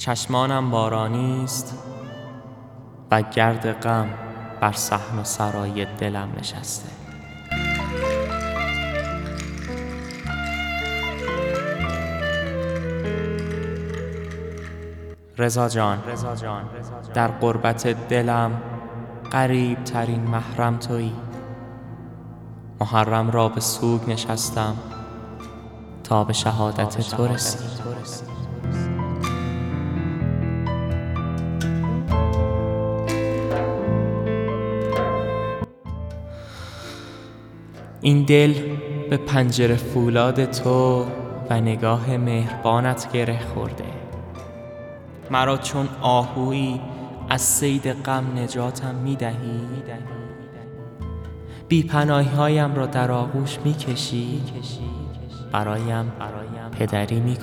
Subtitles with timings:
[0.00, 1.78] چشمانم بارانی است
[3.10, 4.08] و گرد غم
[4.60, 6.88] بر صحن و سرای دلم نشسته.
[15.38, 16.02] رضا جان
[17.14, 18.62] در قربت دلم
[19.30, 21.12] قریب ترین محرم تویی.
[22.80, 24.76] محرم را به سوگ نشستم
[26.04, 28.29] تا به شهادت تو رسید
[38.02, 38.54] این دل
[39.10, 41.06] به پنجره فولاد تو
[41.50, 43.84] و نگاه مهربانت گره خورده.
[45.30, 46.80] مرا چون آهویی
[47.28, 49.60] از صید غم نجاتم می دهی
[51.68, 54.42] بی پناهی هایم را در آغوش می کشی
[55.52, 56.12] برایم
[56.78, 57.36] پدری می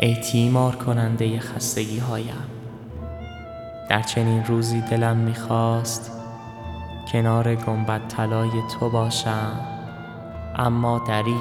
[0.00, 2.44] ای تیمار کننده خستگی هایم
[3.88, 6.10] در چنین روزی دلم می خواست
[7.12, 9.60] کنار گنبد طلای تو باشم
[10.56, 11.40] اما دری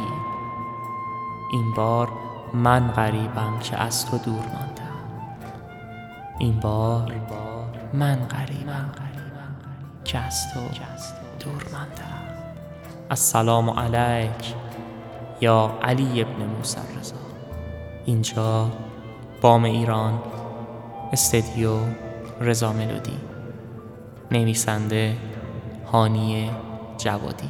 [1.51, 2.09] این بار
[2.53, 4.97] من غریبم که از تو دور ماندم.
[6.39, 7.13] این بار
[7.93, 8.89] من غریبم
[10.05, 10.59] که از تو
[11.39, 12.17] دور ماندم.
[13.11, 14.53] السلام علیک
[15.41, 17.15] یا علی ابن موسی رضا
[18.07, 18.71] اینجا
[19.41, 20.19] بام ایران
[21.13, 21.77] استدیو
[22.41, 23.17] رضا ملودی
[24.31, 25.17] نویسنده
[25.91, 26.51] هانی
[26.97, 27.49] جوادی.